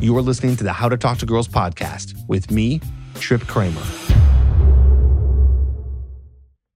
[0.00, 2.80] You are listening to the How to Talk to Girls podcast with me,
[3.16, 3.82] Trip Kramer.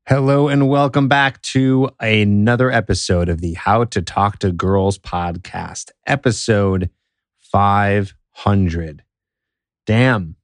[0.07, 5.91] Hello, and welcome back to another episode of the How to Talk to Girls podcast,
[6.07, 6.91] episode
[7.41, 9.03] 500.
[9.87, 10.37] Damn.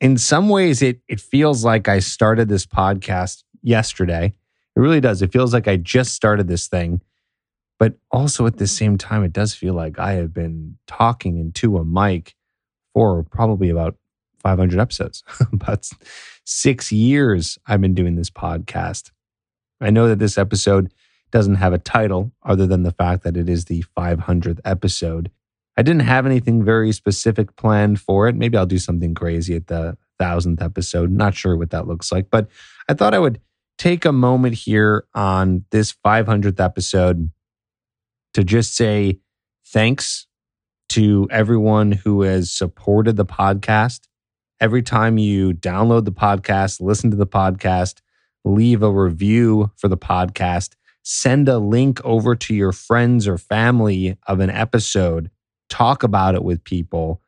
[0.00, 4.34] In some ways, it, it feels like I started this podcast yesterday.
[4.76, 5.20] It really does.
[5.20, 7.00] It feels like I just started this thing.
[7.78, 11.76] But also at the same time, it does feel like I have been talking into
[11.76, 12.34] a mic
[12.92, 13.96] for probably about
[14.38, 15.24] 500 episodes.
[15.52, 15.88] about
[16.44, 19.10] six years I've been doing this podcast.
[19.80, 20.92] I know that this episode
[21.30, 25.30] doesn't have a title other than the fact that it is the 500th episode.
[25.76, 28.36] I didn't have anything very specific planned for it.
[28.36, 31.10] Maybe I'll do something crazy at the thousandth episode.
[31.10, 32.48] Not sure what that looks like, but
[32.88, 33.40] I thought I would
[33.78, 37.30] take a moment here on this 500th episode
[38.34, 39.18] to just say
[39.66, 40.26] thanks
[40.90, 44.00] to everyone who has supported the podcast.
[44.60, 48.00] Every time you download the podcast, listen to the podcast,
[48.44, 54.16] leave a review for the podcast, send a link over to your friends or family
[54.26, 55.30] of an episode,
[55.68, 57.20] talk about it with people.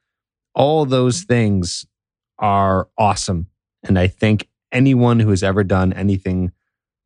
[0.55, 1.33] All those mm-hmm.
[1.33, 1.87] things
[2.39, 3.47] are awesome.
[3.83, 6.53] And I think anyone who has ever done anything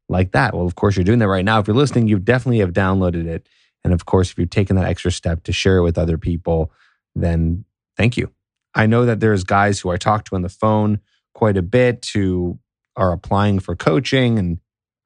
[0.08, 1.60] like that, well, of course, you're doing that right now.
[1.60, 3.48] If you're listening, you definitely have downloaded it.
[3.84, 6.72] And of course, if you've taken that extra step to share it with other people,
[7.14, 7.64] then
[7.96, 8.30] thank you.
[8.74, 11.00] I know that there's guys who I talk to on the phone
[11.34, 12.58] quite a bit who
[12.96, 14.58] are applying for coaching and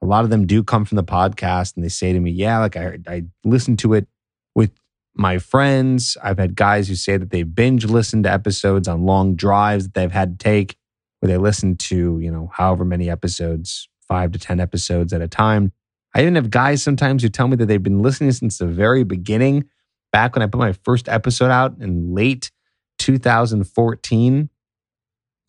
[0.02, 2.58] a lot of them do come from the podcast and they say to me, yeah,
[2.58, 4.06] like I, I listened to it
[4.54, 4.70] with
[5.14, 6.16] my friends.
[6.22, 9.94] I've had guys who say that they binge listened to episodes on long drives that
[9.94, 10.76] they've had to take
[11.20, 15.28] where they listen to, you know, however many episodes, five to 10 episodes at a
[15.28, 15.72] time.
[16.14, 19.02] I even have guys sometimes who tell me that they've been listening since the very
[19.04, 19.64] beginning,
[20.12, 22.52] back when I put my first episode out in late
[22.98, 24.48] 2014.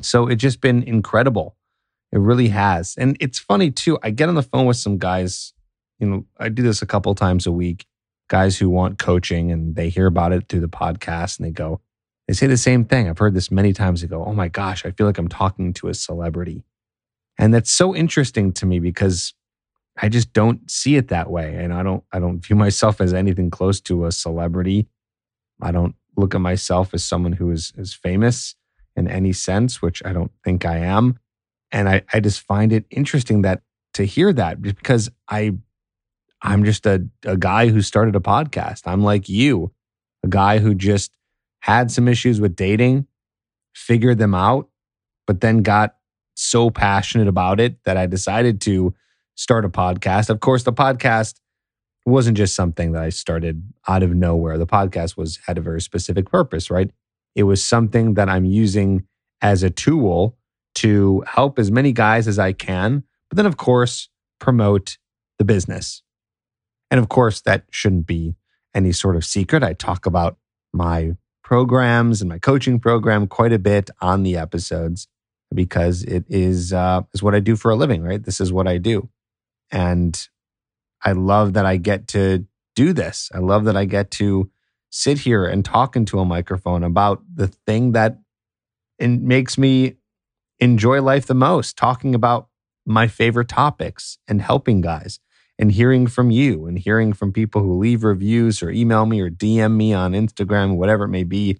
[0.02, 1.56] So it's just been incredible.
[2.12, 2.96] It really has.
[2.98, 4.00] And it's funny too.
[4.02, 5.54] I get on the phone with some guys,
[6.00, 7.86] you know, I do this a couple times a week,
[8.28, 11.82] guys who want coaching and they hear about it through the podcast and they go,
[12.28, 13.08] they say the same thing.
[13.08, 14.02] I've heard this many times.
[14.02, 16.64] They go, Oh my gosh, I feel like I'm talking to a celebrity.
[17.38, 19.34] And that's so interesting to me because
[20.02, 21.56] I just don't see it that way.
[21.56, 24.88] And I don't I don't view myself as anything close to a celebrity.
[25.62, 28.56] I don't look at myself as someone who is is famous
[28.96, 31.20] in any sense, which I don't think I am.
[31.72, 33.62] And I, I just find it interesting that
[33.94, 35.54] to hear that because I
[36.42, 38.82] I'm just a, a guy who started a podcast.
[38.86, 39.72] I'm like you,
[40.24, 41.12] a guy who just
[41.62, 43.08] had some issues with dating,
[43.74, 44.70] figured them out,
[45.26, 45.96] but then got
[46.36, 48.94] so passionate about it that I decided to
[49.36, 50.30] start a podcast.
[50.30, 51.36] Of course, the podcast
[52.06, 54.58] wasn't just something that I started out of nowhere.
[54.58, 56.92] The podcast was had a very specific purpose, right?
[57.36, 59.08] It was something that I'm using
[59.42, 60.38] as a tool
[60.76, 64.10] to help as many guys as I can, but then of course
[64.40, 64.98] promote
[65.38, 66.02] the business.
[66.92, 68.36] And of course, that shouldn't be
[68.74, 69.64] any sort of secret.
[69.64, 70.38] I talk about
[70.74, 75.08] my programs and my coaching program quite a bit on the episodes
[75.54, 78.24] because it is uh, is what I do for a living, right?
[78.24, 79.10] This is what I do.
[79.72, 80.28] And
[81.04, 82.46] I love that I get to
[82.76, 83.30] do this.
[83.34, 84.50] I love that I get to
[84.90, 88.20] sit here and talk into a microphone about the thing that
[88.98, 89.96] it makes me
[90.60, 92.48] enjoy life the most, talking about
[92.86, 95.20] my favorite topics and helping guys
[95.58, 99.30] and hearing from you and hearing from people who leave reviews or email me or
[99.30, 101.58] DM me on Instagram, whatever it may be.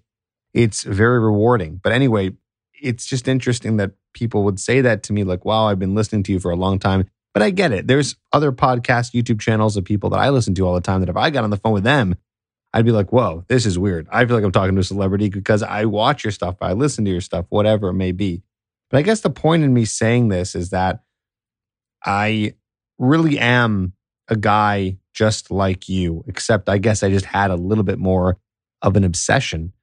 [0.54, 1.80] It's very rewarding.
[1.82, 2.32] But anyway,
[2.80, 6.22] it's just interesting that people would say that to me like, wow, I've been listening
[6.24, 7.08] to you for a long time.
[7.36, 7.86] But I get it.
[7.86, 11.10] There's other podcast YouTube channels of people that I listen to all the time that
[11.10, 12.14] if I got on the phone with them,
[12.72, 14.08] I'd be like, whoa, this is weird.
[14.10, 17.04] I feel like I'm talking to a celebrity because I watch your stuff, I listen
[17.04, 18.42] to your stuff, whatever it may be.
[18.88, 21.02] But I guess the point in me saying this is that
[22.02, 22.54] I
[22.98, 23.92] really am
[24.28, 28.38] a guy just like you, except I guess I just had a little bit more
[28.80, 29.74] of an obsession,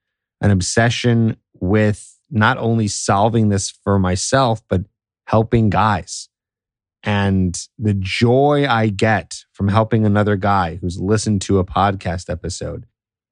[0.41, 4.85] an obsession with not only solving this for myself, but
[5.27, 6.29] helping guys.
[7.03, 12.85] And the joy I get from helping another guy who's listened to a podcast episode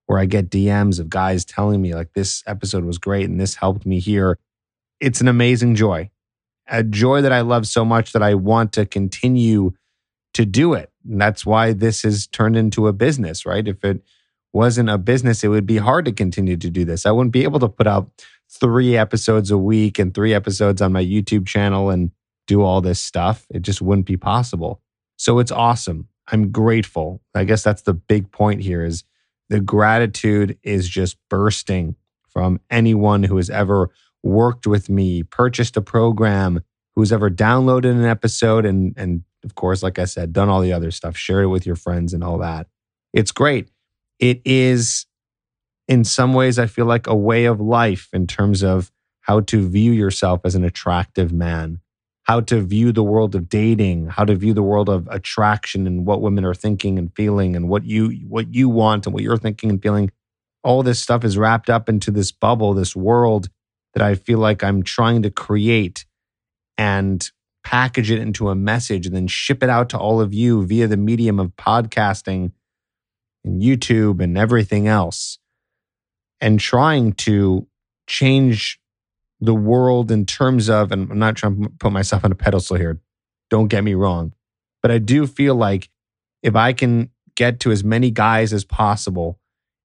[0.07, 3.55] where I get DMs of guys telling me, like, this episode was great and this
[3.55, 4.37] helped me here.
[4.99, 6.09] It's an amazing joy,
[6.67, 9.71] a joy that I love so much that I want to continue
[10.33, 10.91] to do it.
[11.09, 13.65] And that's why this has turned into a business, right?
[13.65, 14.03] If it
[14.53, 17.05] wasn't a business, it would be hard to continue to do this.
[17.05, 18.11] I wouldn't be able to put out
[18.49, 22.11] three episodes a week and three episodes on my YouTube channel and
[22.51, 23.47] do all this stuff.
[23.49, 24.81] It just wouldn't be possible.
[25.15, 26.09] So it's awesome.
[26.33, 27.21] I'm grateful.
[27.33, 29.05] I guess that's the big point here is
[29.47, 31.95] the gratitude is just bursting
[32.27, 33.89] from anyone who has ever
[34.21, 36.61] worked with me, purchased a program,
[36.93, 40.73] who's ever downloaded an episode, and, and of course, like I said, done all the
[40.73, 42.67] other stuff, shared it with your friends and all that.
[43.13, 43.69] It's great.
[44.19, 45.05] It is,
[45.87, 49.69] in some ways, I feel like a way of life in terms of how to
[49.69, 51.79] view yourself as an attractive man,
[52.23, 56.05] how to view the world of dating, how to view the world of attraction and
[56.05, 59.37] what women are thinking and feeling and what you what you want and what you're
[59.37, 60.11] thinking and feeling.
[60.63, 63.49] All this stuff is wrapped up into this bubble, this world
[63.93, 66.05] that I feel like I'm trying to create
[66.77, 67.29] and
[67.63, 70.87] package it into a message and then ship it out to all of you via
[70.87, 72.51] the medium of podcasting
[73.43, 75.39] and YouTube and everything else.
[76.39, 77.67] And trying to
[78.07, 78.80] change
[79.41, 82.77] the world in terms of, and I'm not trying to put myself on a pedestal
[82.77, 83.01] here,
[83.49, 84.33] don't get me wrong,
[84.81, 85.89] but I do feel like
[86.43, 89.39] if I can get to as many guys as possible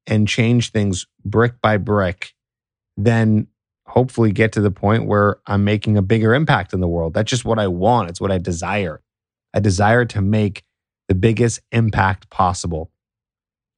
[0.06, 2.34] and change things brick by brick,
[2.96, 3.48] then
[3.86, 7.14] hopefully get to the point where I'm making a bigger impact in the world.
[7.14, 8.10] That's just what I want.
[8.10, 9.02] It's what I desire.
[9.54, 10.64] I desire to make
[11.08, 12.90] the biggest impact possible.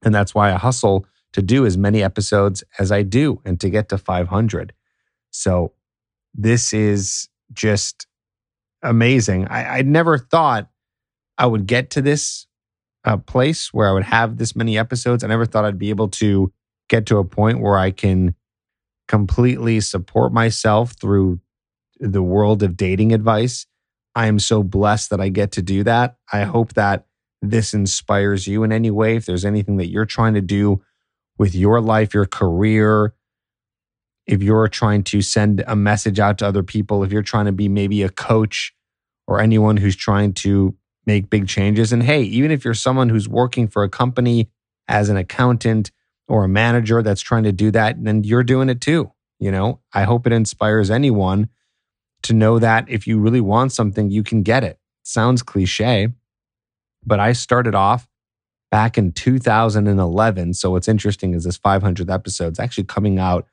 [0.03, 3.71] And that's why I hustle to do as many episodes as I do and to
[3.71, 4.73] get to 500.
[5.39, 5.73] So
[6.35, 8.07] this is just
[8.83, 9.47] amazing.
[9.47, 10.69] I, I never thought
[11.39, 12.47] I would get to this
[13.05, 15.23] uh, place where I would have this many episodes.
[15.23, 16.53] I never thought I'd be able to
[16.89, 18.35] get to a point where I can
[19.07, 21.41] completely support myself through
[22.01, 23.67] the world of dating advice.
[24.17, 26.17] I am so blessed that I get to do that.
[26.33, 27.07] I hope that
[27.41, 29.15] this inspires you in any way.
[29.15, 30.83] If there's anything that you're trying to do
[31.39, 33.15] with your life, your career,
[34.29, 37.53] if you're trying to send a message out to other people, if you're trying to
[37.53, 38.75] be maybe a coach
[39.27, 40.77] or anyone who's trying to
[41.07, 41.93] make big changes.
[41.93, 44.51] And hey, even if you're someone who's working for a company
[44.87, 45.91] as an accountant
[46.29, 49.11] or a manager that's trying to do that, then you're doing it too.
[49.41, 51.49] You know, I hope it inspires anyone
[52.23, 54.79] to know that if you really want something, you can get it.
[55.03, 56.09] Sounds cliche,
[57.07, 58.07] but I started off
[58.71, 60.55] back in 2011.
[60.55, 63.47] So what's interesting is this 500th episode is actually coming out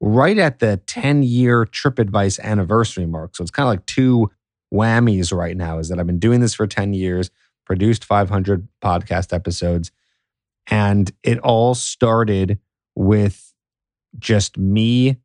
[0.00, 3.36] right at the 10 year TripAdvice anniversary mark.
[3.36, 4.30] So it's kind of like two
[4.72, 7.30] whammies right now is that I've been doing this for 10 years,
[7.66, 9.90] produced 500 podcast episodes,
[10.68, 12.58] and it all started
[12.94, 13.52] with
[14.18, 15.18] just me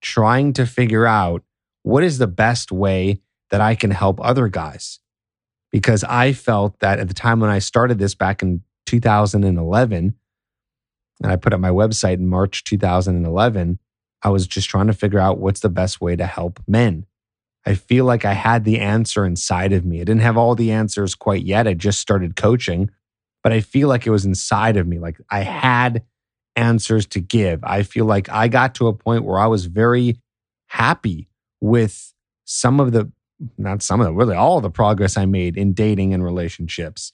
[0.00, 1.42] trying to figure out
[1.82, 3.20] what is the best way
[3.50, 5.00] that I can help other guys.
[5.72, 10.14] Because I felt that at the time when I started this back in 2011,
[11.22, 13.78] and I put up my website in March 2011,
[14.26, 17.06] I was just trying to figure out what's the best way to help men.
[17.64, 20.00] I feel like I had the answer inside of me.
[20.00, 21.68] I didn't have all the answers quite yet.
[21.68, 22.90] I just started coaching,
[23.44, 24.98] but I feel like it was inside of me.
[24.98, 26.02] Like I had
[26.56, 27.62] answers to give.
[27.62, 30.18] I feel like I got to a point where I was very
[30.66, 31.28] happy
[31.60, 32.12] with
[32.44, 33.12] some of the,
[33.56, 37.12] not some of the, really all the progress I made in dating and relationships.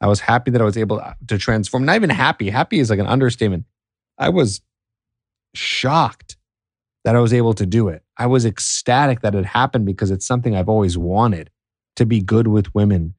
[0.00, 1.84] I was happy that I was able to transform.
[1.84, 2.50] Not even happy.
[2.50, 3.64] Happy is like an understatement.
[4.16, 4.60] I was
[5.54, 6.36] shocked
[7.04, 8.02] that I was able to do it.
[8.16, 11.50] I was ecstatic that it happened because it's something I've always wanted
[11.96, 13.14] to be good with women.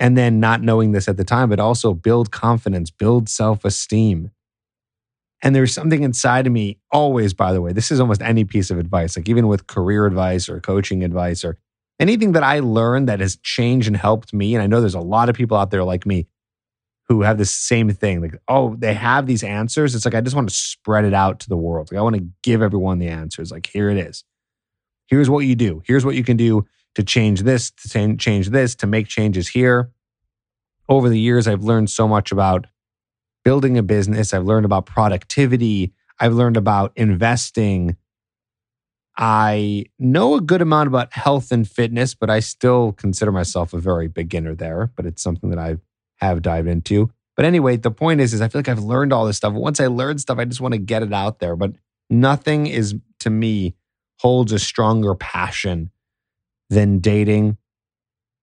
[0.00, 4.32] And then not knowing this at the time, but also build confidence, build self esteem.
[5.42, 8.70] And there's something inside of me, always, by the way, this is almost any piece
[8.70, 11.58] of advice, like even with career advice or coaching advice or
[12.00, 14.54] anything that I learned that has changed and helped me.
[14.54, 16.26] And I know there's a lot of people out there like me
[17.08, 18.22] who have the same thing.
[18.22, 19.94] Like, oh, they have these answers.
[19.94, 21.90] It's like, I just want to spread it out to the world.
[21.92, 23.50] Like, I want to give everyone the answers.
[23.50, 24.24] Like, here it is.
[25.06, 25.82] Here's what you do.
[25.86, 29.90] Here's what you can do to change this, to change this, to make changes here.
[30.88, 32.66] Over the years, I've learned so much about
[33.44, 34.32] building a business.
[34.32, 35.92] I've learned about productivity.
[36.18, 37.96] I've learned about investing.
[39.16, 43.78] I know a good amount about health and fitness, but I still consider myself a
[43.78, 44.90] very beginner there.
[44.96, 45.80] But it's something that I've
[46.24, 47.10] have dived into.
[47.36, 49.54] But anyway, the point is, is I feel like I've learned all this stuff.
[49.54, 51.56] Once I learn stuff, I just want to get it out there.
[51.56, 51.72] But
[52.08, 53.74] nothing is to me
[54.20, 55.90] holds a stronger passion
[56.70, 57.58] than dating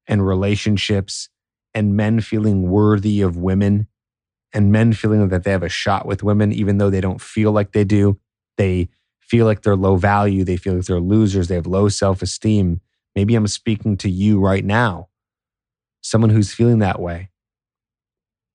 [0.08, 1.30] and relationships
[1.74, 3.88] and men feeling worthy of women
[4.54, 7.52] and men feeling that they have a shot with women, even though they don't feel
[7.52, 8.20] like they do.
[8.58, 10.44] They feel like they're low value.
[10.44, 11.48] They feel like they're losers.
[11.48, 12.82] They have low self esteem.
[13.16, 15.08] Maybe I'm speaking to you right now,
[16.02, 17.31] someone who's feeling that way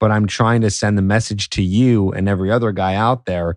[0.01, 3.57] but I'm trying to send the message to you and every other guy out there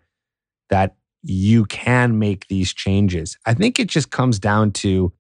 [0.70, 3.38] that you can make these changes.
[3.46, 5.12] I think it just comes down to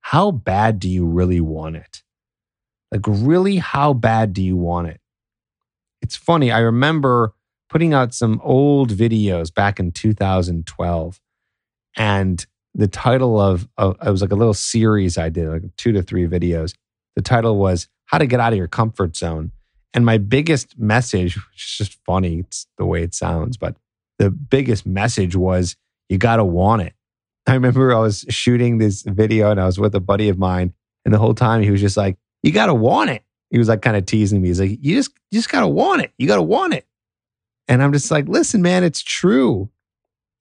[0.00, 2.02] how bad do you really want it?
[2.90, 5.00] Like, really, how bad do you want it?
[6.02, 6.50] It's funny.
[6.50, 7.32] I remember
[7.70, 11.20] putting out some old videos back in 2012.
[11.96, 15.92] And the title of, of it was like a little series I did, like two
[15.92, 16.74] to three videos.
[17.16, 19.52] The title was How to Get Out of Your Comfort Zone.
[19.94, 23.76] And my biggest message, which is just funny, it's the way it sounds, but
[24.18, 25.76] the biggest message was
[26.08, 26.94] you got to want it.
[27.46, 30.72] I remember I was shooting this video and I was with a buddy of mine,
[31.04, 33.24] and the whole time he was just like, You got to want it.
[33.50, 34.48] He was like kind of teasing me.
[34.48, 36.12] He's like, You just, you just got to want it.
[36.16, 36.86] You got to want it.
[37.68, 39.70] And I'm just like, Listen, man, it's true.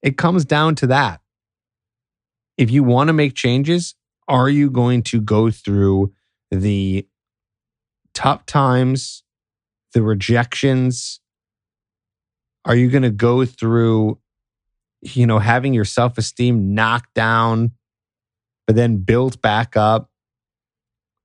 [0.01, 1.21] It comes down to that.
[2.57, 3.95] If you want to make changes,
[4.27, 6.13] are you going to go through
[6.51, 7.07] the
[8.13, 9.23] tough times,
[9.93, 11.19] the rejections?
[12.65, 14.19] Are you going to go through,
[15.01, 17.71] you know, having your self esteem knocked down,
[18.67, 20.09] but then built back up?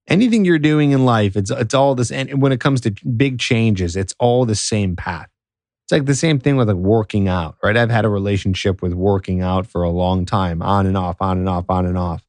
[0.08, 2.12] Anything you're doing in life, it's it's all this.
[2.12, 5.28] And when it comes to big changes, it's all the same path.
[5.84, 7.76] It's like the same thing with like working out, right?
[7.76, 11.38] I've had a relationship with working out for a long time, on and off, on
[11.38, 12.24] and off, on and off.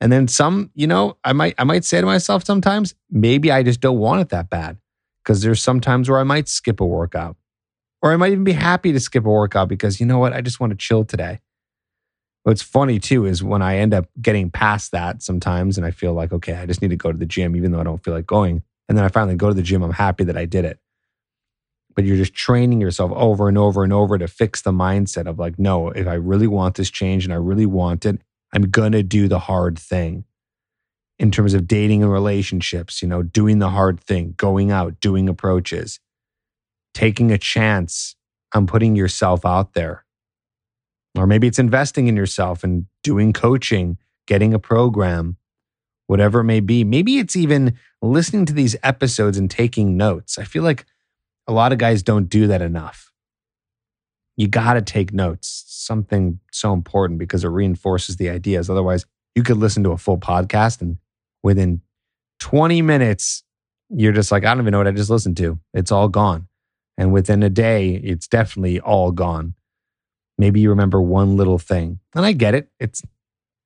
[0.00, 3.62] And then some, you know, I might I might say to myself sometimes, maybe I
[3.62, 4.78] just don't want it that bad.
[5.22, 7.36] Because there's some times where I might skip a workout.
[8.02, 10.32] Or I might even be happy to skip a workout because you know what?
[10.32, 11.40] I just want to chill today.
[12.44, 16.14] What's funny too is when I end up getting past that sometimes and I feel
[16.14, 18.14] like, okay, I just need to go to the gym, even though I don't feel
[18.14, 18.62] like going.
[18.88, 20.78] And then I finally go to the gym, I'm happy that I did it.
[21.94, 25.38] But you're just training yourself over and over and over to fix the mindset of
[25.38, 28.22] like, no, if I really want this change and I really want it,
[28.54, 30.24] I'm going to do the hard thing
[31.20, 35.28] in terms of dating and relationships, you know, doing the hard thing, going out, doing
[35.28, 36.00] approaches,
[36.94, 38.16] taking a chance
[38.54, 40.04] on putting yourself out there.
[41.16, 45.36] Or maybe it's investing in yourself and doing coaching, getting a program,
[46.08, 46.82] whatever it may be.
[46.82, 50.38] Maybe it's even listening to these episodes and taking notes.
[50.38, 50.86] I feel like
[51.46, 53.10] a lot of guys don't do that enough
[54.40, 55.64] you got to take notes.
[55.66, 58.70] Something so important because it reinforces the ideas.
[58.70, 60.96] Otherwise, you could listen to a full podcast and
[61.42, 61.80] within
[62.40, 63.44] 20 minutes,
[63.88, 65.58] you're just like, I don't even know what I just listened to.
[65.74, 66.48] It's all gone.
[66.96, 69.54] And within a day, it's definitely all gone.
[70.38, 72.00] Maybe you remember one little thing.
[72.14, 72.70] And I get it.
[72.78, 73.02] It's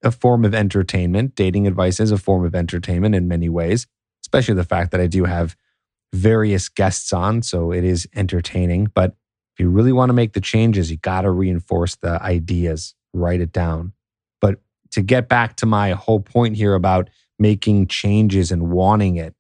[0.02, 1.35] a form of entertainment.
[1.35, 3.87] Dating advice is a form of entertainment in many ways,
[4.25, 5.57] especially the fact that I do have
[6.12, 7.43] various guests on.
[7.43, 8.88] So it is entertaining.
[8.95, 9.16] But
[9.54, 13.40] if you really want to make the changes, you got to reinforce the ideas, write
[13.40, 13.93] it down.
[14.40, 14.61] But
[14.93, 19.35] to get back to my whole point here about making changes and wanting it,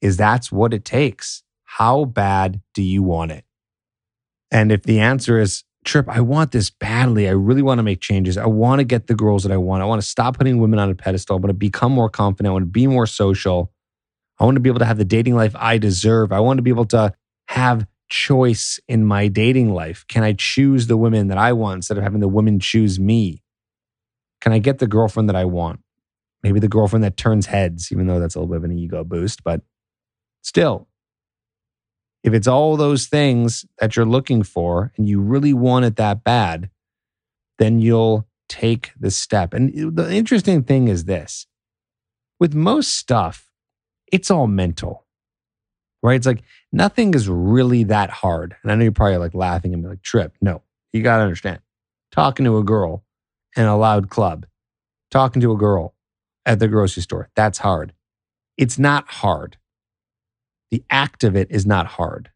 [0.00, 1.42] is that's what it takes.
[1.64, 3.44] How bad do you want it?
[4.50, 7.26] And if the answer is, Trip, I want this badly.
[7.26, 8.36] I really want to make changes.
[8.36, 9.82] I want to get the girls that I want.
[9.82, 11.36] I want to stop putting women on a pedestal.
[11.36, 12.50] I want to become more confident.
[12.50, 13.72] I want to be more social.
[14.38, 16.32] I want to be able to have the dating life I deserve.
[16.32, 17.14] I want to be able to
[17.48, 20.04] have choice in my dating life?
[20.08, 23.42] Can I choose the women that I want instead of having the women choose me?
[24.40, 25.80] Can I get the girlfriend that I want?
[26.42, 29.04] Maybe the girlfriend that turns heads, even though that's a little bit of an ego
[29.04, 29.60] boost, but
[30.42, 30.88] still,
[32.22, 36.24] if it's all those things that you're looking for and you really want it that
[36.24, 36.70] bad,
[37.58, 39.54] then you'll take the step.
[39.54, 41.46] And the interesting thing is this
[42.38, 43.50] with most stuff,
[44.10, 45.06] it's all mental
[46.02, 46.16] right?
[46.16, 46.42] It's like
[46.72, 48.56] nothing is really that hard.
[48.62, 51.22] And I know you're probably like laughing and be like, Trip, no, you got to
[51.22, 51.60] understand.
[52.12, 53.04] Talking to a girl
[53.56, 54.46] in a loud club,
[55.10, 55.94] talking to a girl
[56.50, 57.92] at the grocery store, that's hard.
[58.56, 59.56] It's not hard.
[60.70, 62.30] The act of it is not hard.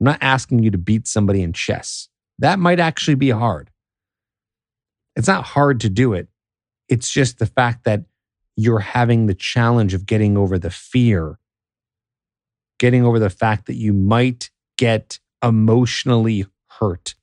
[0.00, 2.08] I'm not asking you to beat somebody in chess.
[2.38, 3.70] That might actually be hard.
[5.16, 6.28] It's not hard to do it.
[6.88, 8.04] It's just the fact that
[8.56, 11.38] you're having the challenge of getting over the fear
[12.82, 16.44] getting over the fact that you might get emotionally
[16.80, 17.14] hurt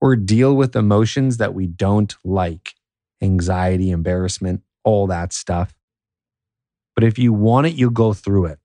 [0.00, 2.74] or deal with emotions that we don't like
[3.20, 5.74] anxiety, embarrassment, all that stuff.
[6.94, 8.58] But if you want it, you'll go through it.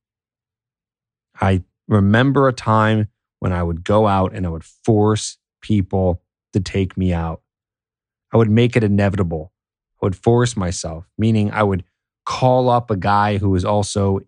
[1.40, 3.08] I remember a time
[3.40, 6.22] when I would go out and I would force people
[6.54, 7.42] to take me out.
[8.34, 9.52] I would make it inevitable.
[10.02, 11.84] I would force myself, meaning I would
[12.26, 14.22] call up a guy who was also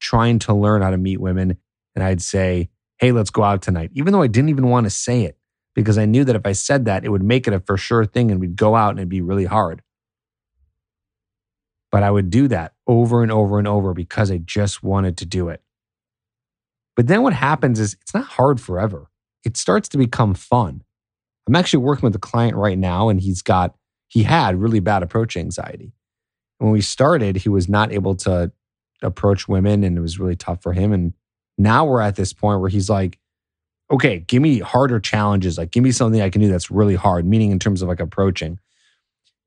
[0.00, 1.58] trying to learn how to meet women
[1.94, 4.90] and I'd say, Hey, let's go out tonight, even though I didn't even want to
[4.90, 5.36] say it
[5.74, 8.04] because I knew that if I said that, it would make it a for sure
[8.04, 9.82] thing and we'd go out and it'd be really hard.
[11.90, 15.26] But I would do that over and over and over because I just wanted to
[15.26, 15.62] do it.
[16.96, 19.10] But then what happens is it's not hard forever.
[19.44, 20.82] It starts to become fun.
[21.48, 23.74] I'm actually working with a client right now and he's got,
[24.08, 25.92] he had really bad approach anxiety.
[26.58, 28.52] When we started, he was not able to
[29.02, 30.92] approach women and it was really tough for him.
[30.92, 31.14] And
[31.56, 33.18] now we're at this point where he's like,
[33.90, 35.58] okay, give me harder challenges.
[35.58, 38.00] Like, give me something I can do that's really hard, meaning in terms of like
[38.00, 38.58] approaching.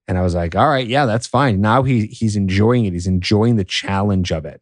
[0.08, 1.62] And I was like, all right, yeah, that's fine.
[1.62, 2.94] Now he he's enjoying it.
[2.94, 4.62] He's enjoying the challenge of it.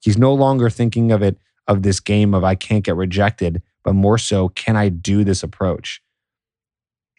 [0.00, 3.94] He's no longer thinking of it of this game of I can't get rejected, but
[3.94, 6.02] more so, can I do this approach?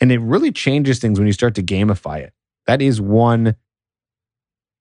[0.01, 2.33] And it really changes things when you start to gamify it.
[2.67, 3.55] That is one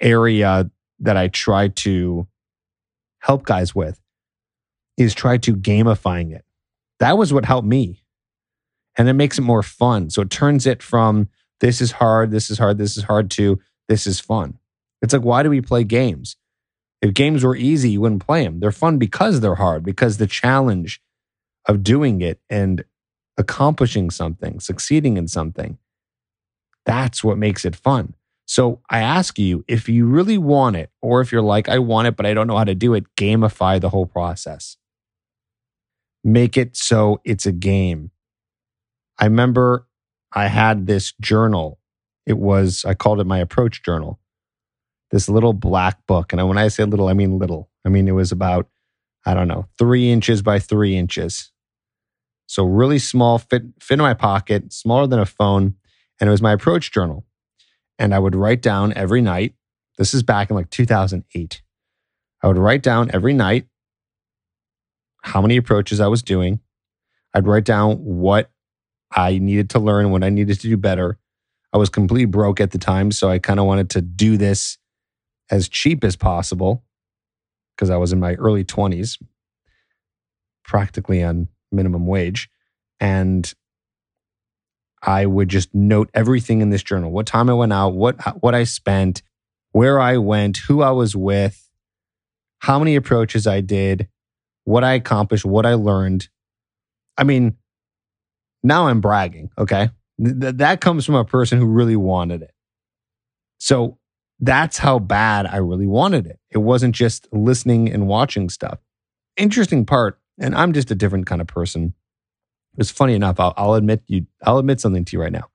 [0.00, 2.26] area that I try to
[3.20, 4.00] help guys with
[4.97, 6.44] is try to gamifying it.
[6.99, 8.02] That was what helped me.
[8.99, 10.11] And it makes it more fun.
[10.11, 11.28] So it turns it from
[11.61, 14.59] this is hard, this is hard, this is hard to this is fun.
[15.02, 16.37] It's like, why do we play games?
[17.02, 18.61] If games were easy, you wouldn't play them.
[18.61, 21.02] They're fun because they're hard, because the challenge
[21.67, 22.85] of doing it and
[23.37, 25.79] accomplishing something, succeeding in something,
[26.87, 28.14] that's what makes it fun.
[28.47, 32.09] So I ask you if you really want it, or if you're like, I want
[32.09, 34.76] it, but I don't know how to do it, gamify the whole process.
[36.23, 38.11] Make it so it's a game.
[39.19, 39.87] I remember
[40.32, 41.78] I had this journal.
[42.26, 44.20] It was, I called it my approach journal,
[45.10, 46.32] this little black book.
[46.32, 47.68] And when I say little, I mean little.
[47.84, 48.68] I mean, it was about,
[49.26, 51.50] I don't know, three inches by three inches.
[52.46, 55.75] So really small, fit, fit in my pocket, smaller than a phone.
[56.20, 57.25] And it was my approach journal
[58.00, 59.54] and I would write down every night.
[59.99, 61.62] This is back in like 2008.
[62.42, 63.66] I would write down every night
[65.22, 66.60] how many approaches I was doing.
[67.34, 68.50] I'd write down what
[69.12, 71.19] I needed to learn, what I needed to do better.
[71.73, 74.79] I was completely broke at the time, so I kind of wanted to do this
[75.50, 76.85] as cheap as possible
[77.75, 79.19] because I was in my early 20s,
[80.64, 82.50] practically on minimum wage.
[83.00, 83.52] And
[85.02, 88.35] I would just note everything in this journal what time I went out, what, uh,
[88.35, 89.23] what I spent,
[89.73, 91.69] where I went, who I was with,
[92.59, 94.09] how many approaches I did,
[94.64, 96.29] what I accomplished, what I learned.
[97.17, 97.57] I mean,
[98.62, 99.90] now I'm bragging, okay?
[100.23, 102.52] Th- that comes from a person who really wanted it.
[103.58, 103.99] So
[104.39, 106.39] that's how bad I really wanted it.
[106.50, 108.78] It wasn't just listening and watching stuff.
[109.37, 111.95] Interesting part, and I'm just a different kind of person.
[112.78, 113.39] It's funny enough.
[113.39, 114.26] I'll, I'll admit you.
[114.43, 115.50] I'll admit something to you right now.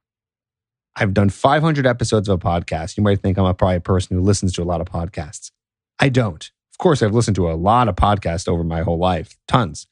[0.95, 2.95] I've done 500 episodes of a podcast.
[2.95, 5.51] You might think I'm a, probably a person who listens to a lot of podcasts.
[5.99, 6.51] I don't.
[6.71, 9.87] Of course, I've listened to a lot of podcasts over my whole life, tons,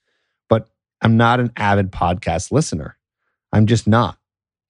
[0.49, 0.69] but
[1.01, 2.97] I'm not an avid podcast listener.
[3.53, 4.17] I'm just not.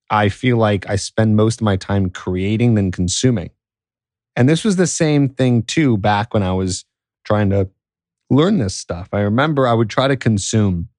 [0.10, 3.50] I feel like I spend most of my time creating than consuming.
[4.36, 6.86] And this was the same thing too back when I was
[7.24, 7.69] trying to
[8.30, 9.10] learn this stuff.
[9.13, 10.89] I remember I would try to consume.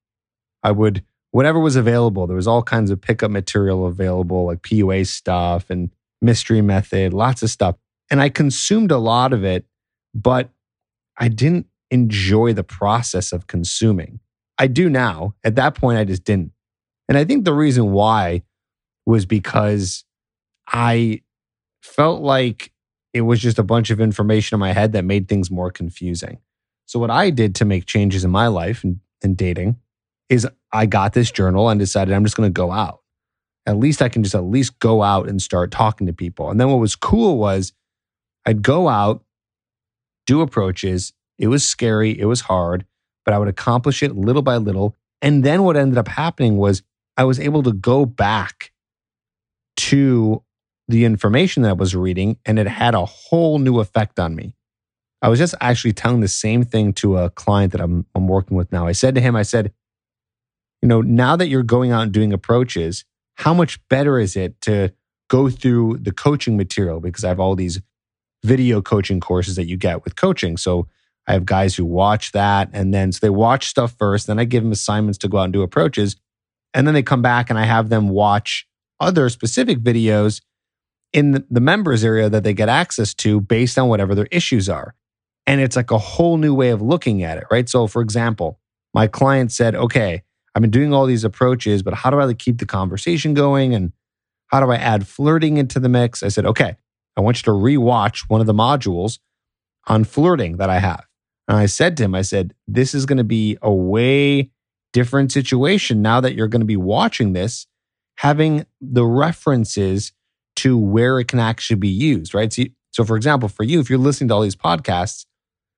[0.62, 2.27] I would whatever was available.
[2.27, 5.90] There was all kinds of pickup material available, like PUA stuff and
[6.23, 7.77] mystery method, lots of stuff.
[8.11, 9.66] And I consumed a lot of it,
[10.14, 10.51] but
[11.18, 14.20] I didn't enjoy the process of consuming.
[14.59, 15.35] I do now.
[15.42, 16.53] At that point, I just didn't.
[17.09, 18.43] And I think the reason why
[19.07, 20.05] was because
[20.67, 21.23] I
[21.83, 22.73] felt like
[23.12, 26.38] it was just a bunch of information in my head that made things more confusing.
[26.87, 29.77] So, what I did to make changes in my life and, and dating
[30.29, 33.01] is I got this journal and decided I'm just going to go out.
[33.67, 36.51] At least I can just at least go out and start talking to people.
[36.51, 37.73] And then what was cool was
[38.45, 39.25] I'd go out,
[40.27, 41.12] do approaches.
[41.38, 42.85] It was scary, it was hard,
[43.25, 44.95] but I would accomplish it little by little.
[45.23, 46.83] And then what ended up happening was
[47.16, 48.72] I was able to go back
[49.77, 50.42] to
[50.88, 54.55] the information that I was reading, and it had a whole new effect on me.
[55.22, 58.57] I was just actually telling the same thing to a client that I'm, I'm working
[58.57, 58.87] with now.
[58.87, 59.72] I said to him, I said,
[60.83, 64.61] you know, now that you're going out and doing approaches, how much better is it
[64.62, 64.92] to
[65.29, 67.00] go through the coaching material?
[67.00, 67.81] Because I have all these
[68.44, 70.59] video coaching courses that you get with coaching.
[70.59, 70.87] So
[71.27, 74.44] I have guys who watch that and then so they watch stuff first, then I
[74.44, 76.16] give them assignments to go out and do approaches.
[76.75, 78.67] And then they come back and I have them watch
[79.01, 80.43] other specific videos
[81.13, 84.95] in the members area that they get access to based on whatever their issues are.
[85.47, 87.69] And it's like a whole new way of looking at it, right?
[87.69, 88.59] So, for example,
[88.93, 90.23] my client said, okay,
[90.55, 93.75] I've been doing all these approaches, but how do I keep the conversation going?
[93.75, 93.93] And
[94.49, 96.23] how do I add flirting into the mix?
[96.23, 96.77] I said, okay,
[97.17, 99.19] I want you to rewatch one of the modules
[99.87, 101.07] on flirting that I have.
[101.47, 104.51] And I said to him, I said, this is going to be a way
[104.94, 107.66] different situation now that you're going to be watching this,
[108.16, 110.12] having the references
[110.57, 112.50] to where it can actually be used, right?
[112.50, 115.26] So, so for example, for you, if you're listening to all these podcasts,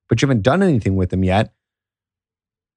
[0.09, 1.55] but you haven't done anything with them yet,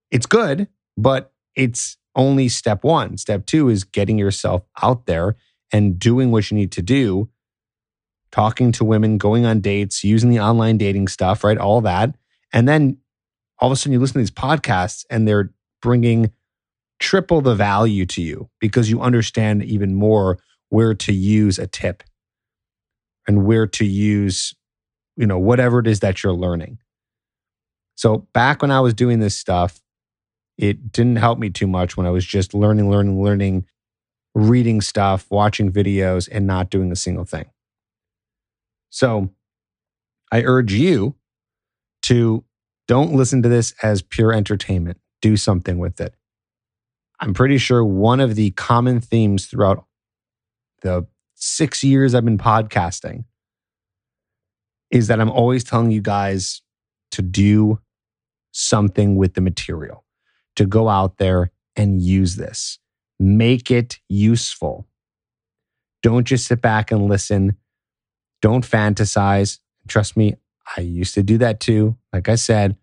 [0.09, 3.17] it's good, but it's only step one.
[3.17, 5.35] Step two is getting yourself out there
[5.71, 7.29] and doing what you need to do,
[8.31, 11.57] talking to women, going on dates, using the online dating stuff, right?
[11.57, 12.15] All that.
[12.53, 12.97] And then
[13.59, 16.31] all of a sudden you listen to these podcasts and they're bringing
[16.99, 20.37] triple the value to you because you understand even more
[20.69, 22.03] where to use a tip
[23.27, 24.53] and where to use,
[25.15, 26.77] you know, whatever it is that you're learning.
[27.95, 29.81] So back when I was doing this stuff,
[30.57, 33.65] it didn't help me too much when I was just learning, learning, learning,
[34.35, 37.45] reading stuff, watching videos, and not doing a single thing.
[38.89, 39.29] So
[40.31, 41.15] I urge you
[42.03, 42.43] to
[42.87, 44.97] don't listen to this as pure entertainment.
[45.21, 46.13] Do something with it.
[47.19, 49.85] I'm pretty sure one of the common themes throughout
[50.81, 51.05] the
[51.35, 53.25] six years I've been podcasting
[54.91, 56.61] is that I'm always telling you guys
[57.11, 57.79] to do
[58.51, 60.05] something with the material,
[60.55, 62.79] to go out there and use this,
[63.19, 64.87] make it useful.
[66.01, 67.57] Don't just sit back and listen.
[68.41, 69.59] Don't fantasize.
[69.87, 70.35] Trust me,
[70.77, 71.97] I used to do that too.
[72.13, 72.77] Like I said,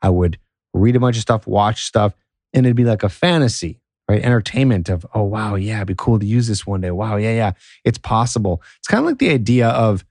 [0.00, 0.38] I would
[0.74, 2.14] read a bunch of stuff, watch stuff,
[2.52, 4.22] and it'd be like a fantasy, right?
[4.22, 6.90] Entertainment of, oh, wow, yeah, it'd be cool to use this one day.
[6.90, 7.52] Wow, yeah, yeah,
[7.84, 8.62] it's possible.
[8.78, 10.04] It's kind of like the idea of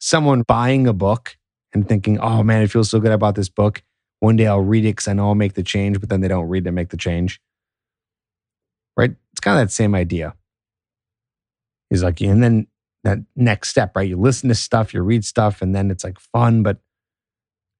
[0.00, 1.36] someone buying a book
[1.72, 3.82] and thinking, oh man, it feels so good about this book.
[4.20, 6.28] One day I'll read it because I know I'll make the change, but then they
[6.28, 7.40] don't read and make the change.
[8.96, 9.14] Right?
[9.32, 10.34] It's kind of that same idea.
[11.90, 12.66] He's like, and then
[13.04, 14.08] that next step, right?
[14.08, 16.78] You listen to stuff, you read stuff, and then it's like fun, but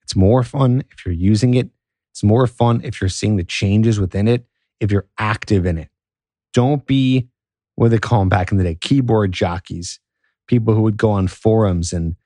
[0.03, 1.71] it's more fun if you're using it.
[2.19, 4.45] It's more fun if you're seeing the changes within it,
[4.81, 5.89] if you're active in it.
[6.53, 7.29] Don't be
[7.77, 10.01] what they call them back in the day keyboard jockeys,
[10.49, 12.17] people who would go on forums and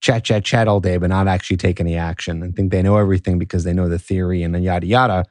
[0.00, 2.96] chat, chat, chat all day, but not actually take any action and think they know
[2.96, 5.24] everything because they know the theory and yada, yada,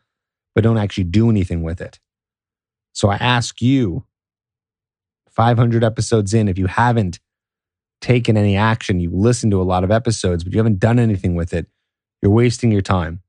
[0.53, 1.97] but don't actually do anything with it.
[2.91, 4.05] So I ask you,
[5.31, 7.21] 500 episodes in, if you haven't
[8.01, 11.35] taken any action, you've listened to a lot of episodes, but you haven't done anything
[11.35, 11.67] with it,
[12.21, 13.21] you're wasting your time.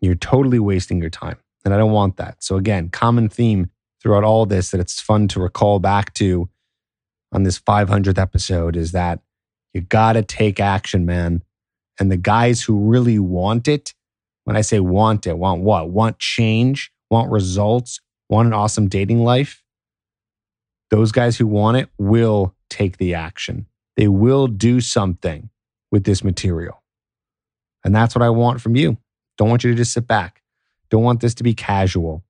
[0.00, 1.38] You're totally wasting your time.
[1.64, 2.42] And I don't want that.
[2.42, 6.48] So, again, common theme throughout all this that it's fun to recall back to
[7.32, 9.20] on this 500th episode is that
[9.74, 11.42] you got to take action, man.
[11.98, 13.94] And the guys who really want it,
[14.44, 15.90] when I say want it, want what?
[15.90, 19.62] Want change, want results, want an awesome dating life.
[20.90, 23.66] Those guys who want it will take the action.
[23.96, 25.50] They will do something
[25.90, 26.82] with this material.
[27.84, 28.98] And that's what I want from you.
[29.36, 30.42] Don't want you to just sit back.
[30.90, 32.24] Don't want this to be casual.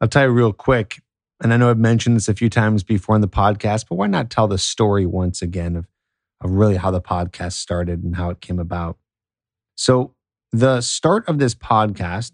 [0.00, 1.00] I'll tell you real quick,
[1.42, 4.06] and I know I've mentioned this a few times before in the podcast, but why
[4.06, 5.86] not tell the story once again of,
[6.40, 8.98] of really how the podcast started and how it came about?
[9.76, 10.14] So,
[10.52, 12.32] the start of this podcast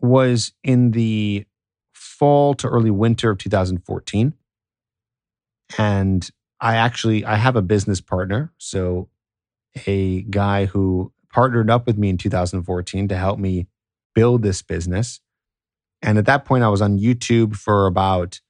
[0.00, 1.46] was in the
[1.92, 4.34] fall to early winter of 2014.
[5.78, 9.08] And I actually I have a business partner, so
[9.86, 13.66] a guy who partnered up with me in 2014 to help me
[14.14, 15.20] build this business.
[16.02, 18.40] And at that point, I was on YouTube for about,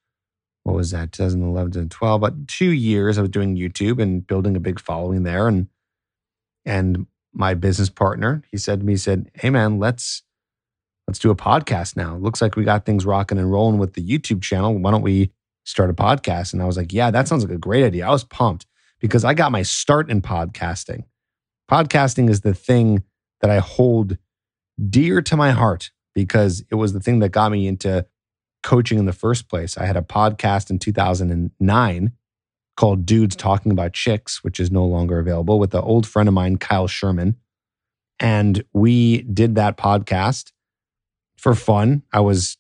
[0.65, 3.19] what was that, 2011 and 12, about two years.
[3.19, 5.49] I was doing YouTube and building a big following there.
[5.49, 5.69] And,
[6.65, 10.23] and my business partner, he said to me, he said, Hey man, let's,
[11.07, 12.17] let's do a podcast now.
[12.17, 14.77] Looks like we got things rocking and rolling with the YouTube channel.
[14.77, 15.31] Why don't we
[15.65, 16.53] start a podcast?
[16.53, 18.07] And I was like, yeah, that sounds like a great idea.
[18.07, 18.67] I was pumped
[19.01, 21.05] because I got my start in podcasting.
[21.73, 23.03] Podcasting is the thing
[23.41, 24.19] that I hold
[24.91, 28.05] dear to my heart because it was the thing that got me into
[28.63, 29.79] coaching in the first place.
[29.79, 32.13] I had a podcast in 2009
[32.77, 36.35] called Dudes Talking About Chicks, which is no longer available, with an old friend of
[36.35, 37.37] mine, Kyle Sherman.
[38.21, 40.53] And we did that podcast
[41.39, 42.03] for fun.
[42.13, 42.59] I was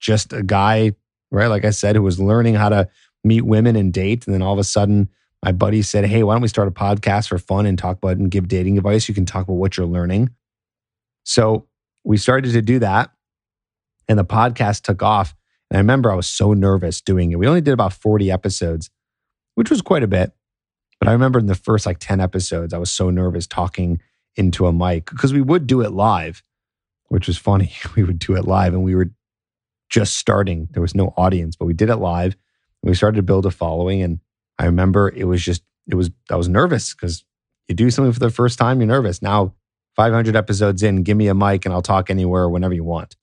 [0.00, 0.92] just a guy,
[1.30, 1.48] right?
[1.48, 2.88] Like I said, who was learning how to
[3.22, 4.26] meet women and date.
[4.26, 5.10] And then all of a sudden,
[5.44, 8.16] my buddy said, Hey, why don't we start a podcast for fun and talk about
[8.16, 9.08] and give dating advice?
[9.08, 10.30] You can talk about what you're learning.
[11.24, 11.68] So
[12.02, 13.10] we started to do that
[14.08, 15.34] and the podcast took off.
[15.70, 17.38] And I remember I was so nervous doing it.
[17.38, 18.88] We only did about 40 episodes,
[19.54, 20.32] which was quite a bit.
[20.98, 24.00] But I remember in the first like 10 episodes, I was so nervous talking
[24.36, 26.42] into a mic because we would do it live,
[27.08, 27.72] which was funny.
[27.96, 29.10] We would do it live and we were
[29.90, 30.68] just starting.
[30.70, 32.34] There was no audience, but we did it live.
[32.82, 34.00] We started to build a following.
[34.00, 34.20] And
[34.58, 37.24] I remember it was just, it was, I was nervous because
[37.68, 39.22] you do something for the first time, you're nervous.
[39.22, 39.54] Now
[39.96, 43.16] 500 episodes in, give me a mic and I'll talk anywhere, whenever you want.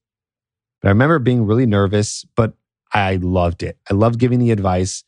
[0.81, 2.53] But I remember being really nervous, but
[2.93, 3.77] I loved it.
[3.89, 5.03] I loved giving the advice.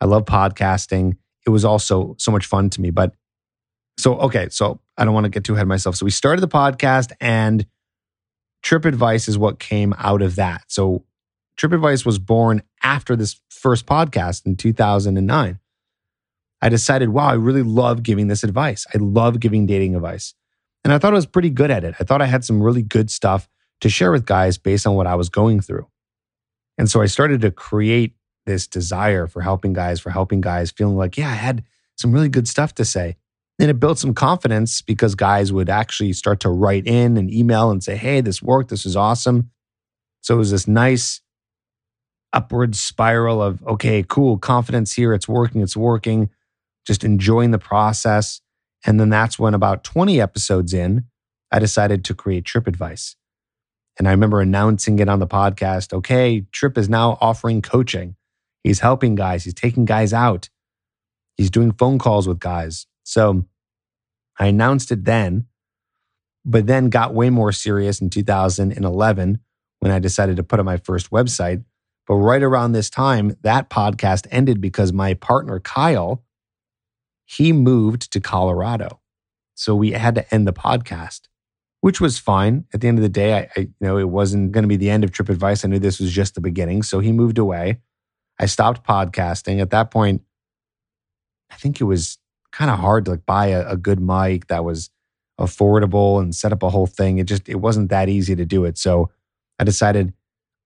[0.00, 1.16] I love podcasting.
[1.46, 2.90] It was also so much fun to me.
[2.90, 3.14] But
[3.98, 5.96] so, okay, so I don't want to get too ahead of myself.
[5.96, 7.66] So we started the podcast and
[8.62, 10.64] Trip Advice is what came out of that.
[10.68, 11.04] So
[11.56, 15.58] Trip Advice was born after this first podcast in 2009.
[16.62, 18.86] I decided, wow, I really love giving this advice.
[18.94, 20.34] I love giving dating advice.
[20.84, 21.94] And I thought I was pretty good at it.
[22.00, 23.48] I thought I had some really good stuff
[23.80, 25.86] to share with guys based on what I was going through.
[26.78, 28.14] And so I started to create
[28.46, 31.64] this desire for helping guys, for helping guys, feeling like, yeah, I had
[31.96, 33.16] some really good stuff to say.
[33.58, 37.70] And it built some confidence because guys would actually start to write in and email
[37.70, 38.68] and say, hey, this worked.
[38.68, 39.50] This is awesome.
[40.20, 41.20] So it was this nice
[42.32, 45.14] upward spiral of, okay, cool, confidence here.
[45.14, 45.62] It's working.
[45.62, 46.28] It's working.
[46.86, 48.40] Just enjoying the process.
[48.84, 51.04] And then that's when about 20 episodes in,
[51.50, 53.16] I decided to create Trip Advice.
[53.98, 55.92] And I remember announcing it on the podcast.
[55.92, 58.16] Okay, Trip is now offering coaching.
[58.62, 60.48] He's helping guys, he's taking guys out,
[61.36, 62.86] he's doing phone calls with guys.
[63.04, 63.44] So
[64.38, 65.46] I announced it then,
[66.44, 69.38] but then got way more serious in 2011
[69.78, 71.64] when I decided to put up my first website.
[72.08, 76.24] But right around this time, that podcast ended because my partner, Kyle,
[77.26, 79.00] he moved to Colorado.
[79.54, 81.28] So we had to end the podcast
[81.86, 82.64] which was fine.
[82.74, 84.76] At the end of the day, I, I you know it wasn't going to be
[84.76, 85.64] the end of Trip Advice.
[85.64, 86.82] I knew this was just the beginning.
[86.82, 87.78] So he moved away.
[88.40, 89.60] I stopped podcasting.
[89.60, 90.22] At that point,
[91.48, 92.18] I think it was
[92.50, 94.90] kind of hard to like buy a, a good mic that was
[95.38, 97.18] affordable and set up a whole thing.
[97.18, 98.78] It just it wasn't that easy to do it.
[98.78, 99.10] So
[99.60, 100.12] I decided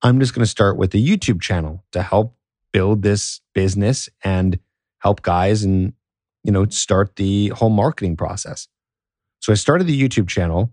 [0.00, 2.34] I'm just going to start with a YouTube channel to help
[2.72, 4.58] build this business and
[5.00, 5.92] help guys and
[6.44, 8.68] you know start the whole marketing process.
[9.40, 10.72] So I started the YouTube channel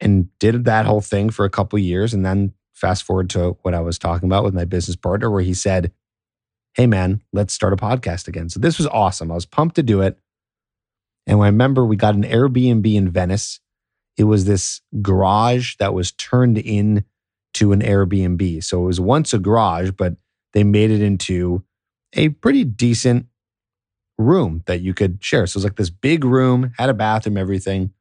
[0.00, 2.14] and did that whole thing for a couple years.
[2.14, 5.42] And then fast forward to what I was talking about with my business partner, where
[5.42, 5.92] he said,
[6.74, 8.48] Hey, man, let's start a podcast again.
[8.48, 9.30] So this was awesome.
[9.30, 10.18] I was pumped to do it.
[11.26, 13.60] And I remember we got an Airbnb in Venice.
[14.16, 17.04] It was this garage that was turned in
[17.54, 18.62] to an Airbnb.
[18.62, 20.14] So it was once a garage, but
[20.52, 21.64] they made it into
[22.14, 23.26] a pretty decent
[24.20, 25.46] room that you could share.
[25.46, 27.92] So it was like this big room, had a bathroom, everything.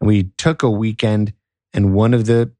[0.00, 1.32] And we took a weekend,
[1.72, 2.52] and one of the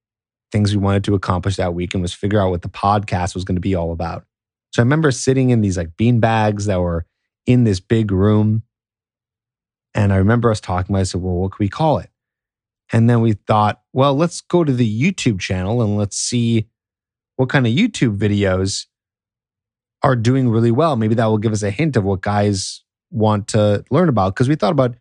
[0.53, 3.57] things we wanted to accomplish that weekend was figure out what the podcast was going
[3.57, 4.25] to be all about.
[4.73, 7.07] So I remember sitting in these like bean bags that were
[7.47, 8.63] in this big room.
[9.95, 12.11] And I remember us talking about, I said, well, what can we call it?
[12.93, 16.69] And then we thought, well, let's go to the YouTube channel and let's see
[17.37, 18.87] what kind of YouTube videos
[20.05, 20.97] are doing really well.
[20.97, 24.35] Maybe that will give us a hint of what guys want to learn about.
[24.35, 24.97] Because we thought about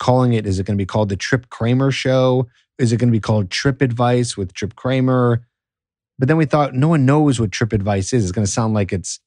[0.00, 0.46] calling it?
[0.46, 2.48] Is it going to be called the Trip Kramer Show?
[2.78, 5.46] Is it going to be called Trip Advice with Trip Kramer?
[6.18, 8.24] But then we thought no one knows what Trip Advice is.
[8.24, 9.20] It's going to sound like it's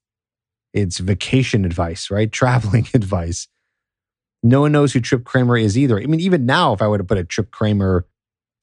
[0.73, 2.31] it's vacation advice, right?
[2.31, 3.47] Traveling advice.
[4.41, 5.99] No one knows who Trip Kramer is either.
[5.99, 8.07] I mean, even now, if I were to put a Trip Kramer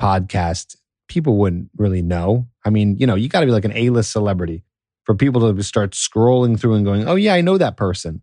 [0.01, 0.77] podcast,
[1.09, 2.49] people wouldn't really know.
[2.65, 4.65] I mean, you know, you got to be like an A list celebrity
[5.05, 8.23] for people to start scrolling through and going, oh, yeah, I know that person.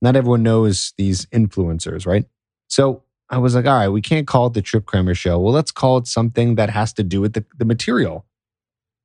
[0.00, 2.24] Not everyone knows these influencers, right?
[2.68, 5.38] So I was like, all right, we can't call it the Trip Kramer show.
[5.38, 8.26] Well, let's call it something that has to do with the, the material.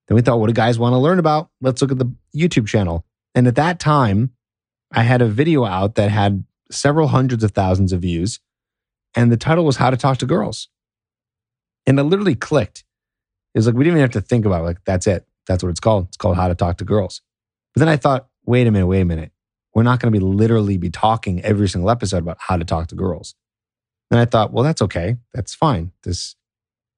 [0.07, 1.49] Then we thought, what do guys want to learn about?
[1.61, 3.05] Let's look at the YouTube channel.
[3.35, 4.31] And at that time,
[4.91, 8.39] I had a video out that had several hundreds of thousands of views.
[9.15, 10.69] And the title was How to Talk to Girls.
[11.85, 12.83] And it literally clicked.
[13.53, 14.65] It was like, we didn't even have to think about it.
[14.65, 15.25] Like, that's it.
[15.47, 16.07] That's what it's called.
[16.07, 17.21] It's called How to Talk to Girls.
[17.73, 19.31] But then I thought, wait a minute, wait a minute.
[19.73, 22.87] We're not going to be literally be talking every single episode about how to talk
[22.87, 23.35] to girls.
[24.09, 25.17] And I thought, well, that's okay.
[25.33, 25.91] That's fine.
[26.03, 26.35] This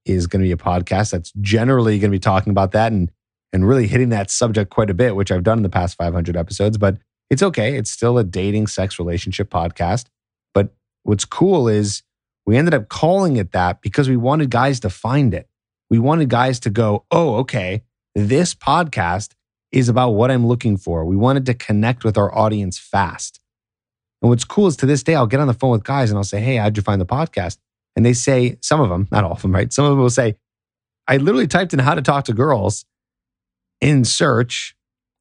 [0.06, 3.12] is going to be a podcast that's generally going to be talking about that and
[3.52, 6.38] and really hitting that subject quite a bit, which I've done in the past 500
[6.38, 6.98] episodes, but
[7.32, 7.76] it's okay.
[7.76, 10.06] It's still a dating sex relationship podcast.
[10.54, 12.04] But what's cool is
[12.46, 15.50] we ended up calling it that because we wanted guys to find it.
[15.90, 17.84] We wanted guys to go, "Oh, okay,
[18.16, 19.34] this podcast
[19.72, 23.40] is about what I'm looking for." We wanted to connect with our audience fast.
[24.22, 26.18] And what's cool is to this day, I'll get on the phone with guys and
[26.18, 27.58] I'll say, Hey, how'd you find the podcast?
[27.96, 29.72] And they say, some of them, not all of them, right?
[29.72, 30.36] Some of them will say,
[31.08, 32.86] I literally typed in how to talk to girls
[33.82, 34.76] in search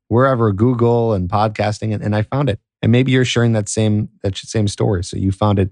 [0.09, 2.61] wherever Google and podcasting, and, and I found it.
[2.83, 5.03] And maybe you're sharing that same that same story.
[5.03, 5.71] So you found it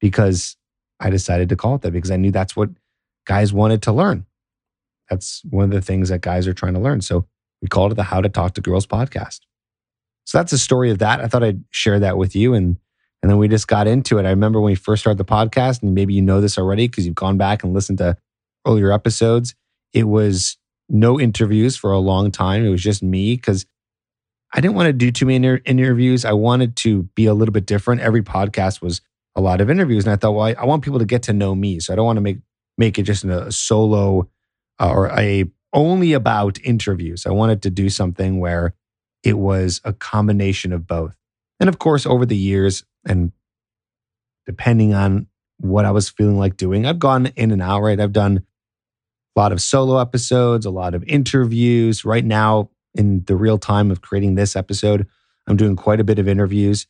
[0.00, 0.56] because
[0.98, 2.70] I decided to call it that because I knew that's what
[3.26, 4.26] guys wanted to learn.
[5.10, 7.00] That's one of the things that guys are trying to learn.
[7.00, 7.26] So
[7.60, 9.40] we called it the How to Talk to Girls podcast.
[10.24, 11.20] So that's the story of that.
[11.20, 12.54] I thought I'd share that with you.
[12.54, 12.78] And
[13.22, 14.24] and then we just got into it.
[14.24, 17.04] I remember when we first started the podcast, and maybe you know this already because
[17.04, 18.16] you've gone back and listened to
[18.66, 19.54] earlier episodes.
[19.92, 20.56] It was
[20.88, 22.64] no interviews for a long time.
[22.64, 23.66] It was just me because
[24.54, 26.24] I didn't want to do too many inter- interviews.
[26.24, 28.00] I wanted to be a little bit different.
[28.00, 29.02] Every podcast was
[29.36, 31.32] a lot of interviews, and I thought, well, I, I want people to get to
[31.32, 32.38] know me, so I don't want to make
[32.78, 34.28] make it just a solo
[34.80, 37.26] Uh, or a only about interviews.
[37.26, 38.74] I wanted to do something where
[39.22, 41.14] it was a combination of both.
[41.60, 43.32] And of course, over the years, and
[44.46, 45.26] depending on
[45.58, 48.00] what I was feeling like doing, I've gone in and out, right?
[48.00, 48.44] I've done
[49.36, 52.04] A lot of solo episodes, a lot of interviews.
[52.04, 55.06] Right now, in the real time of creating this episode,
[55.46, 56.86] I'm doing quite a bit of interviews.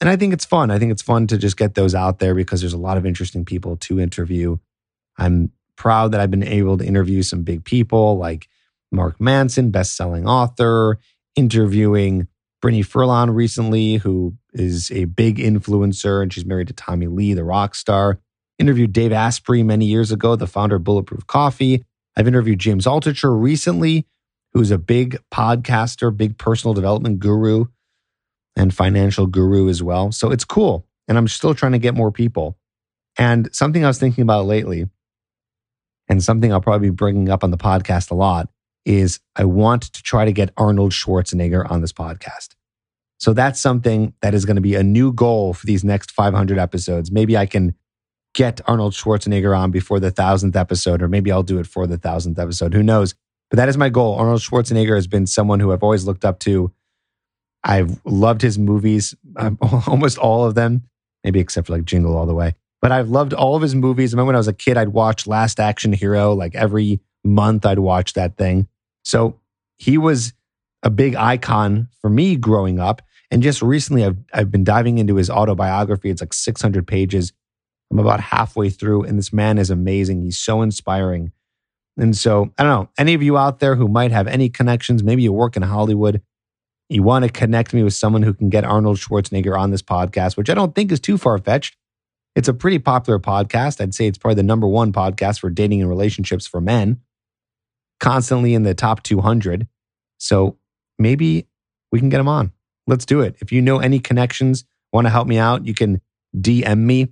[0.00, 0.70] And I think it's fun.
[0.70, 3.04] I think it's fun to just get those out there because there's a lot of
[3.04, 4.58] interesting people to interview.
[5.18, 8.48] I'm proud that I've been able to interview some big people like
[8.92, 10.98] Mark Manson, best-selling author,
[11.36, 12.28] interviewing
[12.60, 17.44] Brittany Furlan recently, who is a big influencer and she's married to Tommy Lee, the
[17.44, 18.20] rock star.
[18.58, 21.82] Interviewed Dave Asprey many years ago, the founder of Bulletproof Coffee.
[22.14, 24.06] I've interviewed James Altucher recently,
[24.52, 27.68] who's a big podcaster, big personal development guru,
[28.54, 30.12] and financial guru as well.
[30.12, 30.86] So it's cool.
[31.08, 32.58] And I'm still trying to get more people.
[33.16, 34.90] And something I was thinking about lately,
[36.10, 38.50] and something I'll probably be bringing up on the podcast a lot,
[38.84, 42.56] is I want to try to get Arnold Schwarzenegger on this podcast.
[43.18, 46.58] So that's something that is going to be a new goal for these next 500
[46.58, 47.12] episodes.
[47.12, 47.74] Maybe I can
[48.34, 51.98] get Arnold Schwarzenegger on before the thousandth episode, or maybe I'll do it for the
[51.98, 52.74] thousandth episode.
[52.74, 53.14] Who knows?
[53.48, 54.16] But that is my goal.
[54.16, 56.72] Arnold Schwarzenegger has been someone who I've always looked up to.
[57.62, 60.88] I've loved his movies, um, almost all of them,
[61.22, 62.54] maybe except for like Jingle All the Way.
[62.80, 64.12] But I've loved all of his movies.
[64.12, 67.66] I remember when I was a kid, I'd watch Last Action Hero like every month.
[67.66, 68.68] I'd watch that thing.
[69.04, 69.38] So
[69.76, 70.32] he was
[70.82, 73.02] a big icon for me growing up.
[73.30, 76.10] And just recently, I've, I've been diving into his autobiography.
[76.10, 77.32] It's like 600 pages.
[77.90, 80.22] I'm about halfway through, and this man is amazing.
[80.22, 81.32] He's so inspiring.
[81.96, 85.02] And so, I don't know, any of you out there who might have any connections,
[85.02, 86.22] maybe you work in Hollywood,
[86.88, 90.36] you want to connect me with someone who can get Arnold Schwarzenegger on this podcast,
[90.36, 91.76] which I don't think is too far fetched.
[92.36, 93.80] It's a pretty popular podcast.
[93.80, 97.00] I'd say it's probably the number one podcast for dating and relationships for men,
[97.98, 99.66] constantly in the top 200.
[100.18, 100.56] So
[100.98, 101.48] maybe
[101.90, 102.52] we can get him on
[102.90, 103.36] let's do it.
[103.40, 106.02] If you know any connections, want to help me out, you can
[106.36, 107.08] DM me.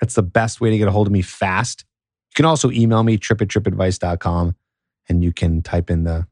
[0.00, 1.84] That's the best way to get a hold of me fast.
[2.30, 4.54] You can also email me, trip at tripadvice.com,
[5.08, 6.26] and you can type in the,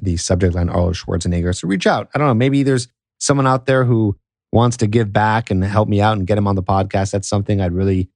[0.00, 1.54] the subject line Arnold Schwarzenegger.
[1.54, 2.08] So reach out.
[2.14, 4.18] I don't know, maybe there's someone out there who
[4.52, 7.10] wants to give back and help me out and get him on the podcast.
[7.10, 8.08] That's something I'd really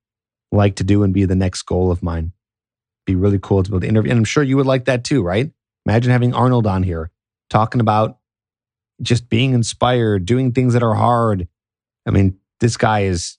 [0.53, 2.33] like to do and be the next goal of mine.
[3.07, 4.11] Be really cool to be able to interview.
[4.11, 5.51] And I'm sure you would like that too, right?
[5.87, 7.11] Imagine having Arnold on here
[7.49, 8.19] talking about
[9.03, 11.49] just being inspired, doing things that are hard.
[12.07, 13.39] I mean, this guy is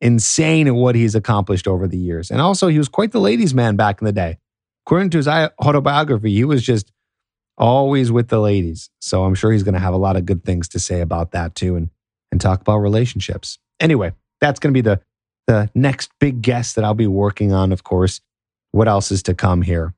[0.00, 2.30] insane at what he's accomplished over the years.
[2.30, 4.38] And also, he was quite the ladies' man back in the day.
[4.84, 6.90] According to his autobiography, he was just
[7.56, 8.90] always with the ladies.
[9.00, 11.32] So I'm sure he's going to have a lot of good things to say about
[11.32, 11.90] that too and,
[12.32, 13.58] and talk about relationships.
[13.78, 15.00] Anyway, that's going to be the,
[15.46, 18.20] the next big guest that I'll be working on, of course.
[18.72, 19.94] What else is to come here?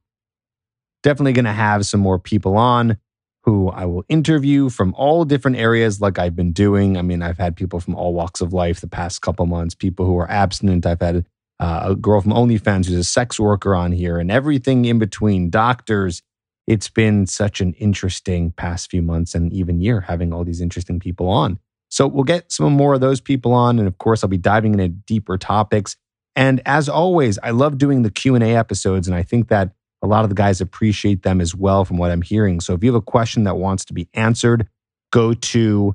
[1.02, 2.98] Definitely going to have some more people on
[3.44, 6.96] who I will interview from all different areas, like I've been doing.
[6.96, 10.06] I mean, I've had people from all walks of life the past couple months, people
[10.06, 10.86] who are abstinent.
[10.86, 11.26] I've had
[11.60, 15.50] uh, a girl from OnlyFans who's a sex worker on here, and everything in between,
[15.50, 16.22] doctors.
[16.66, 20.98] It's been such an interesting past few months and even year having all these interesting
[20.98, 21.58] people on.
[21.94, 24.72] So we'll get some more of those people on, and of course, I'll be diving
[24.72, 25.96] into deeper topics.
[26.34, 29.70] And as always, I love doing the Q and A episodes, and I think that
[30.02, 32.58] a lot of the guys appreciate them as well, from what I'm hearing.
[32.58, 34.66] So if you have a question that wants to be answered,
[35.12, 35.94] go to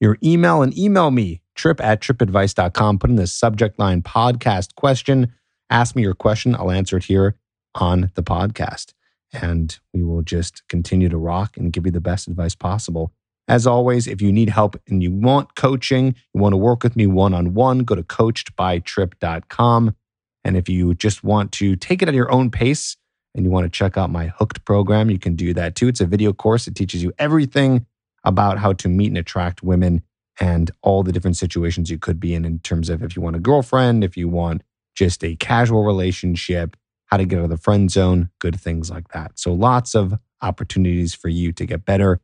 [0.00, 3.00] your email and email me, trip at tripadvice.com.
[3.00, 5.34] Put in the subject line podcast question.
[5.68, 6.56] Ask me your question.
[6.56, 7.36] I'll answer it here
[7.74, 8.94] on the podcast.
[9.30, 13.12] And we will just continue to rock and give you the best advice possible.
[13.50, 16.94] As always, if you need help and you want coaching, you want to work with
[16.94, 19.96] me one on one, go to coachedbytrip.com.
[20.44, 22.96] And if you just want to take it at your own pace
[23.34, 25.88] and you want to check out my Hooked program, you can do that too.
[25.88, 27.86] It's a video course that teaches you everything
[28.22, 30.04] about how to meet and attract women
[30.38, 33.34] and all the different situations you could be in, in terms of if you want
[33.34, 34.62] a girlfriend, if you want
[34.94, 39.08] just a casual relationship, how to get out of the friend zone, good things like
[39.08, 39.40] that.
[39.40, 42.20] So lots of opportunities for you to get better.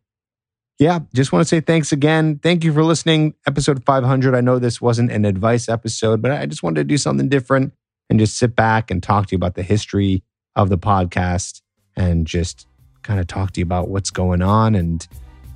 [0.79, 2.39] Yeah, just want to say thanks again.
[2.43, 3.35] Thank you for listening.
[3.47, 4.35] Episode 500.
[4.35, 7.73] I know this wasn't an advice episode, but I just wanted to do something different
[8.11, 10.23] and just sit back and talk to you about the history
[10.55, 11.63] of the podcast
[11.97, 12.67] and just
[13.03, 15.09] kind of talk to you about what's going on and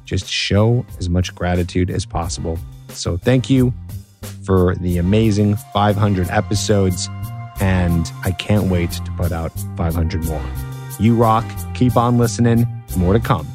[0.06, 2.58] just show as much gratitude as possible.
[2.88, 3.74] So, thank you
[4.44, 7.08] for the amazing 500 episodes.
[7.60, 10.42] And I can't wait to put out 500 more.
[10.98, 11.44] You rock.
[11.74, 12.66] Keep on listening.
[12.96, 13.46] More to come.